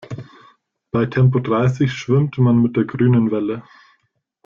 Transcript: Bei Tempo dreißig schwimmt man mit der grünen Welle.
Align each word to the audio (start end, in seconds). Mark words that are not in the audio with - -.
Bei 0.89 1.05
Tempo 1.05 1.37
dreißig 1.39 1.93
schwimmt 1.93 2.39
man 2.39 2.59
mit 2.59 2.75
der 2.75 2.85
grünen 2.85 3.29
Welle. 3.29 3.61